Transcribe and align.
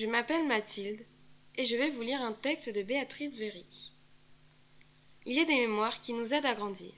Je 0.00 0.06
m'appelle 0.06 0.46
Mathilde 0.46 1.04
et 1.56 1.66
je 1.66 1.76
vais 1.76 1.90
vous 1.90 2.00
lire 2.00 2.22
un 2.22 2.32
texte 2.32 2.74
de 2.74 2.82
Béatrice 2.82 3.36
Véry. 3.36 3.66
Il 5.26 5.36
y 5.36 5.40
a 5.40 5.44
des 5.44 5.60
mémoires 5.60 6.00
qui 6.00 6.14
nous 6.14 6.32
aident 6.32 6.46
à 6.46 6.54
grandir. 6.54 6.94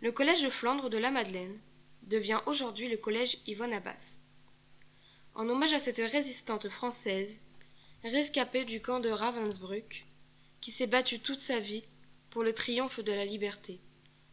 Le 0.00 0.10
collège 0.10 0.42
de 0.42 0.48
Flandre 0.48 0.90
de 0.90 0.98
la 0.98 1.12
Madeleine 1.12 1.56
devient 2.02 2.40
aujourd'hui 2.46 2.88
le 2.88 2.96
collège 2.96 3.38
Yvonne 3.46 3.72
Abbas. 3.72 4.18
En 5.36 5.48
hommage 5.48 5.72
à 5.72 5.78
cette 5.78 5.98
résistante 5.98 6.68
française, 6.68 7.38
rescapée 8.02 8.64
du 8.64 8.80
camp 8.82 8.98
de 8.98 9.10
Ravensbrück, 9.10 10.04
qui 10.60 10.72
s'est 10.72 10.88
battue 10.88 11.20
toute 11.20 11.42
sa 11.42 11.60
vie 11.60 11.84
pour 12.30 12.42
le 12.42 12.54
triomphe 12.54 12.98
de 12.98 13.12
la 13.12 13.24
liberté, 13.24 13.78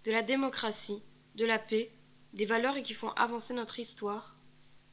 de 0.03 0.11
la 0.11 0.23
démocratie, 0.23 1.03
de 1.35 1.45
la 1.45 1.59
paix, 1.59 1.91
des 2.33 2.47
valeurs 2.47 2.81
qui 2.81 2.95
font 2.95 3.11
avancer 3.11 3.53
notre 3.53 3.77
histoire 3.77 4.35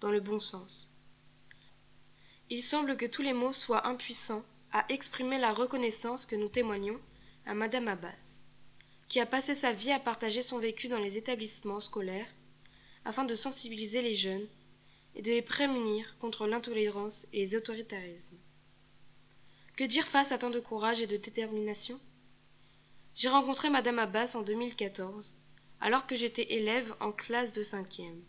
dans 0.00 0.10
le 0.10 0.20
bon 0.20 0.38
sens. 0.38 0.92
Il 2.48 2.62
semble 2.62 2.96
que 2.96 3.06
tous 3.06 3.22
les 3.22 3.32
mots 3.32 3.52
soient 3.52 3.88
impuissants 3.88 4.44
à 4.72 4.84
exprimer 4.88 5.36
la 5.36 5.52
reconnaissance 5.52 6.26
que 6.26 6.36
nous 6.36 6.48
témoignons 6.48 7.00
à 7.44 7.54
Madame 7.54 7.88
Abbas, 7.88 8.36
qui 9.08 9.18
a 9.18 9.26
passé 9.26 9.52
sa 9.52 9.72
vie 9.72 9.90
à 9.90 9.98
partager 9.98 10.42
son 10.42 10.60
vécu 10.60 10.86
dans 10.86 11.00
les 11.00 11.16
établissements 11.18 11.80
scolaires 11.80 12.32
afin 13.04 13.24
de 13.24 13.34
sensibiliser 13.34 14.00
les 14.00 14.14
jeunes 14.14 14.46
et 15.16 15.22
de 15.22 15.32
les 15.32 15.42
prémunir 15.42 16.16
contre 16.18 16.46
l'intolérance 16.46 17.26
et 17.32 17.38
les 17.38 17.56
autoritarismes. 17.56 18.38
Que 19.76 19.84
dire 19.84 20.06
face 20.06 20.30
à 20.30 20.38
tant 20.38 20.50
de 20.50 20.60
courage 20.60 21.00
et 21.00 21.08
de 21.08 21.16
détermination? 21.16 21.98
J'ai 23.16 23.28
rencontré 23.28 23.70
Madame 23.70 23.98
Abbas 23.98 24.36
en 24.36 24.42
2014, 24.42 25.34
alors 25.80 26.06
que 26.06 26.14
j'étais 26.14 26.54
élève 26.54 26.94
en 27.00 27.10
classe 27.10 27.52
de 27.52 27.64
cinquième. 27.64 28.22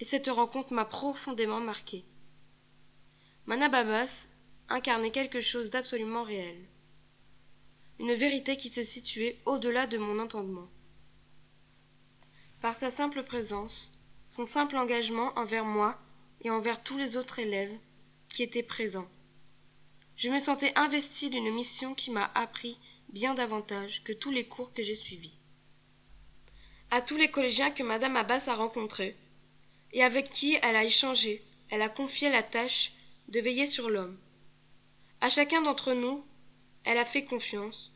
Et 0.00 0.04
cette 0.04 0.28
rencontre 0.28 0.72
m'a 0.72 0.84
profondément 0.84 1.60
marquée. 1.60 2.04
Manababas 3.46 4.28
incarnait 4.70 5.10
quelque 5.10 5.40
chose 5.40 5.68
d'absolument 5.68 6.22
réel. 6.22 6.56
Une 7.98 8.14
vérité 8.14 8.56
qui 8.56 8.70
se 8.70 8.82
situait 8.82 9.38
au-delà 9.44 9.86
de 9.86 9.98
mon 9.98 10.18
entendement. 10.18 10.68
Par 12.60 12.74
sa 12.74 12.90
simple 12.90 13.22
présence, 13.22 13.92
son 14.28 14.46
simple 14.46 14.76
engagement 14.76 15.32
envers 15.38 15.66
moi 15.66 15.98
et 16.40 16.50
envers 16.50 16.82
tous 16.82 16.96
les 16.96 17.18
autres 17.18 17.38
élèves 17.38 17.76
qui 18.30 18.42
étaient 18.42 18.62
présents. 18.62 19.08
Je 20.16 20.30
me 20.30 20.38
sentais 20.38 20.72
investi 20.74 21.28
d'une 21.28 21.52
mission 21.52 21.94
qui 21.94 22.10
m'a 22.10 22.30
appris 22.34 22.78
bien 23.10 23.34
davantage 23.34 24.02
que 24.04 24.12
tous 24.14 24.30
les 24.30 24.46
cours 24.46 24.72
que 24.72 24.82
j'ai 24.82 24.94
suivis. 24.94 25.36
À 26.90 27.02
tous 27.02 27.16
les 27.16 27.30
collégiens 27.30 27.70
que 27.70 27.82
Madame 27.82 28.16
Abbas 28.16 28.48
a 28.48 28.54
rencontrés, 28.54 29.16
et 29.92 30.02
avec 30.02 30.30
qui 30.30 30.56
elle 30.62 30.76
a 30.76 30.84
échangé, 30.84 31.42
elle 31.68 31.82
a 31.82 31.88
confié 31.88 32.30
la 32.30 32.42
tâche 32.42 32.92
de 33.28 33.40
veiller 33.40 33.66
sur 33.66 33.90
l'homme. 33.90 34.18
À 35.20 35.28
chacun 35.28 35.62
d'entre 35.62 35.94
nous, 35.94 36.24
elle 36.84 36.98
a 36.98 37.04
fait 37.04 37.24
confiance, 37.24 37.94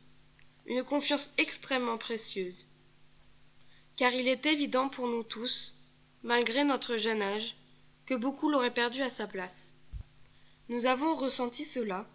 une 0.65 0.83
confiance 0.83 1.31
extrêmement 1.37 1.97
précieuse. 1.97 2.67
Car 3.95 4.13
il 4.13 4.27
est 4.27 4.45
évident 4.45 4.89
pour 4.89 5.07
nous 5.07 5.23
tous, 5.23 5.75
malgré 6.23 6.63
notre 6.63 6.97
jeune 6.97 7.21
âge, 7.21 7.55
que 8.05 8.15
beaucoup 8.15 8.49
l'auraient 8.49 8.73
perdu 8.73 9.01
à 9.01 9.09
sa 9.09 9.27
place. 9.27 9.73
Nous 10.69 10.85
avons 10.85 11.15
ressenti 11.15 11.65
cela, 11.65 12.07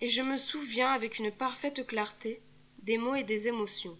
et 0.00 0.08
je 0.08 0.22
me 0.22 0.36
souviens 0.36 0.90
avec 0.90 1.18
une 1.18 1.30
parfaite 1.30 1.86
clarté 1.86 2.40
des 2.82 2.98
mots 2.98 3.14
et 3.14 3.24
des 3.24 3.48
émotions. 3.48 3.96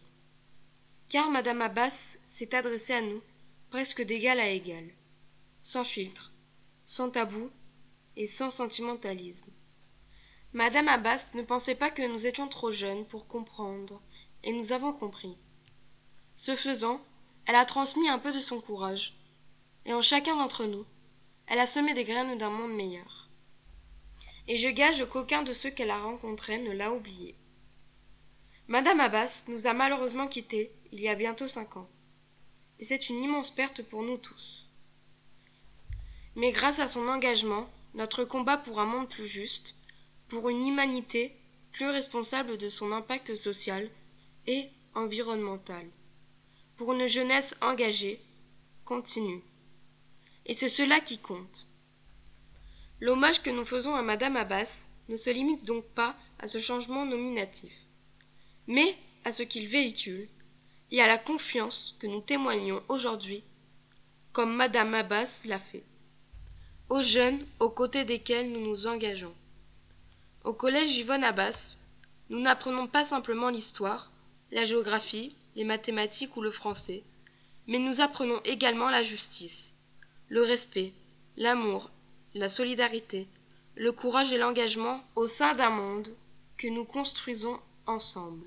Car 1.08 1.30
Madame 1.30 1.62
Abbas 1.62 2.18
s'est 2.24 2.54
adressée 2.54 2.94
à 2.94 3.00
nous 3.00 3.22
presque 3.70 4.02
d'égal 4.02 4.40
à 4.40 4.48
égal, 4.48 4.84
sans 5.62 5.84
filtre, 5.84 6.32
sans 6.86 7.10
tabou, 7.10 7.50
et 8.18 8.26
sans 8.26 8.50
sentimentalisme. 8.50 9.46
Madame 10.52 10.88
Abbas 10.88 11.26
ne 11.34 11.42
pensait 11.42 11.76
pas 11.76 11.90
que 11.90 12.02
nous 12.02 12.26
étions 12.26 12.48
trop 12.48 12.72
jeunes 12.72 13.06
pour 13.06 13.28
comprendre, 13.28 14.02
et 14.42 14.52
nous 14.52 14.72
avons 14.72 14.92
compris. 14.92 15.38
Ce 16.34 16.56
faisant, 16.56 17.00
elle 17.46 17.54
a 17.54 17.64
transmis 17.64 18.08
un 18.08 18.18
peu 18.18 18.32
de 18.32 18.40
son 18.40 18.60
courage, 18.60 19.16
et 19.86 19.94
en 19.94 20.02
chacun 20.02 20.36
d'entre 20.36 20.64
nous, 20.64 20.84
elle 21.46 21.60
a 21.60 21.66
semé 21.68 21.94
des 21.94 22.02
graines 22.02 22.36
d'un 22.36 22.50
monde 22.50 22.74
meilleur. 22.74 23.28
Et 24.48 24.56
je 24.56 24.68
gage 24.68 25.06
qu'aucun 25.08 25.42
de 25.42 25.52
ceux 25.52 25.70
qu'elle 25.70 25.90
a 25.90 26.02
rencontrés 26.02 26.58
ne 26.58 26.72
l'a 26.72 26.92
oublié. 26.92 27.36
Madame 28.66 28.98
Abbas 28.98 29.44
nous 29.46 29.68
a 29.68 29.74
malheureusement 29.74 30.26
quittés 30.26 30.72
il 30.90 31.00
y 31.00 31.08
a 31.08 31.14
bientôt 31.14 31.46
cinq 31.46 31.76
ans, 31.76 31.88
et 32.80 32.84
c'est 32.84 33.10
une 33.10 33.22
immense 33.22 33.52
perte 33.52 33.82
pour 33.82 34.02
nous 34.02 34.18
tous. 34.18 34.66
Mais 36.34 36.50
grâce 36.50 36.80
à 36.80 36.88
son 36.88 37.06
engagement, 37.06 37.68
notre 37.94 38.24
combat 38.24 38.56
pour 38.56 38.80
un 38.80 38.86
monde 38.86 39.08
plus 39.08 39.26
juste, 39.26 39.74
pour 40.28 40.48
une 40.48 40.66
humanité 40.66 41.34
plus 41.72 41.88
responsable 41.88 42.58
de 42.58 42.68
son 42.68 42.92
impact 42.92 43.34
social 43.34 43.88
et 44.46 44.68
environnemental, 44.94 45.86
pour 46.76 46.92
une 46.92 47.06
jeunesse 47.06 47.56
engagée, 47.60 48.20
continue. 48.84 49.42
Et 50.46 50.54
c'est 50.54 50.68
cela 50.68 51.00
qui 51.00 51.18
compte. 51.18 51.66
L'hommage 53.00 53.42
que 53.42 53.50
nous 53.50 53.64
faisons 53.64 53.94
à 53.94 54.02
Madame 54.02 54.36
Abbas 54.36 54.86
ne 55.08 55.16
se 55.16 55.30
limite 55.30 55.64
donc 55.64 55.84
pas 55.84 56.16
à 56.38 56.48
ce 56.48 56.58
changement 56.58 57.04
nominatif, 57.04 57.72
mais 58.66 58.96
à 59.24 59.32
ce 59.32 59.42
qu'il 59.42 59.68
véhicule 59.68 60.28
et 60.90 61.00
à 61.00 61.06
la 61.06 61.18
confiance 61.18 61.96
que 62.00 62.06
nous 62.06 62.20
témoignons 62.20 62.82
aujourd'hui, 62.88 63.44
comme 64.32 64.54
Madame 64.54 64.94
Abbas 64.94 65.42
l'a 65.44 65.58
fait 65.58 65.84
aux 66.88 67.02
jeunes 67.02 67.44
aux 67.60 67.68
côtés 67.68 68.04
desquels 68.04 68.50
nous 68.50 68.60
nous 68.60 68.86
engageons. 68.86 69.34
Au 70.44 70.52
collège 70.52 70.96
Yvonne 70.96 71.24
Abbas, 71.24 71.76
nous 72.30 72.40
n'apprenons 72.40 72.86
pas 72.86 73.04
simplement 73.04 73.50
l'histoire, 73.50 74.10
la 74.50 74.64
géographie, 74.64 75.34
les 75.56 75.64
mathématiques 75.64 76.36
ou 76.36 76.40
le 76.40 76.50
français, 76.50 77.02
mais 77.66 77.78
nous 77.78 78.00
apprenons 78.00 78.40
également 78.44 78.88
la 78.88 79.02
justice, 79.02 79.72
le 80.28 80.42
respect, 80.42 80.92
l'amour, 81.36 81.90
la 82.34 82.48
solidarité, 82.48 83.26
le 83.74 83.92
courage 83.92 84.32
et 84.32 84.38
l'engagement 84.38 85.02
au 85.14 85.26
sein 85.26 85.52
d'un 85.54 85.70
monde 85.70 86.08
que 86.56 86.68
nous 86.68 86.84
construisons 86.84 87.58
ensemble. 87.86 88.46